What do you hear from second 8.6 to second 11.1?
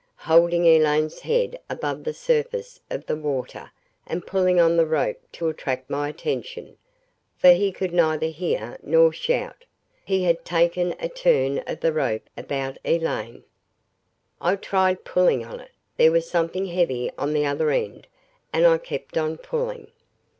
nor shout, he had taken a